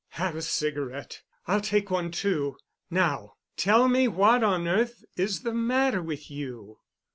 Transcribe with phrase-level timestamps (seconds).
[0.13, 2.57] Have a cigarette—I'll take one, too.
[2.89, 6.79] Now tell me what on earth is the matter with you."